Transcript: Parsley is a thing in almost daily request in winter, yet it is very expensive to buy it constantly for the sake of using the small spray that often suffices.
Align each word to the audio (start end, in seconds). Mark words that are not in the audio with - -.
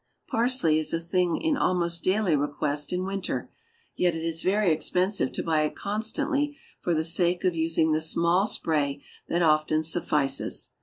Parsley 0.27 0.79
is 0.79 0.93
a 0.93 0.99
thing 0.99 1.37
in 1.39 1.55
almost 1.55 2.03
daily 2.03 2.35
request 2.35 2.91
in 2.91 3.05
winter, 3.05 3.51
yet 3.95 4.15
it 4.15 4.23
is 4.25 4.41
very 4.41 4.71
expensive 4.73 5.31
to 5.33 5.43
buy 5.43 5.61
it 5.61 5.75
constantly 5.75 6.57
for 6.79 6.95
the 6.95 7.03
sake 7.03 7.43
of 7.43 7.55
using 7.55 7.91
the 7.91 8.01
small 8.01 8.47
spray 8.47 9.03
that 9.27 9.43
often 9.43 9.83
suffices. 9.83 10.71